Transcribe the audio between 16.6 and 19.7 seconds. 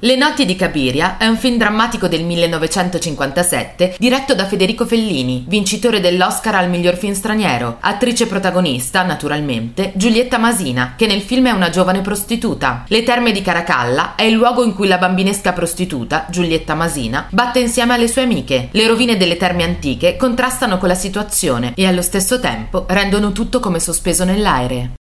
Masina, batte insieme alle sue amiche. Le rovine delle terme